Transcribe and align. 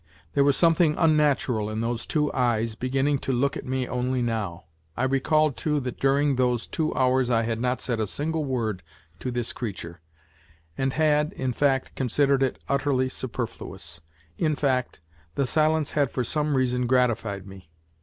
There 0.33 0.43
was 0.43 0.57
something 0.57 0.95
unnatural 0.97 1.69
in 1.69 1.81
those 1.81 2.07
two 2.07 2.33
eyes, 2.33 2.73
beginning 2.73 3.19
to 3.19 3.31
look 3.31 3.55
at 3.55 3.67
me 3.67 3.87
only 3.87 4.23
now. 4.23 4.63
I 4.97 5.03
recalled, 5.03 5.55
too, 5.55 5.79
that 5.81 5.99
during 5.99 6.37
those 6.37 6.65
two 6.65 6.91
hours 6.95 7.29
I 7.29 7.43
had 7.43 7.59
not 7.61 7.81
said 7.81 7.99
a 7.99 8.07
single 8.07 8.43
word 8.43 8.81
to 9.19 9.29
this 9.29 9.53
creature, 9.53 10.01
and 10.75 10.93
had, 10.93 11.33
in 11.33 11.53
fact, 11.53 11.93
considered 11.93 12.41
it 12.41 12.57
utterly 12.67 13.09
superfluous; 13.09 14.01
in 14.39 14.55
fact, 14.55 15.01
the 15.35 15.45
silence 15.45 15.91
had 15.91 16.09
for 16.09 16.23
some 16.23 16.55
reason 16.57 16.87
gratified 16.87 17.45
me. 17.45 17.69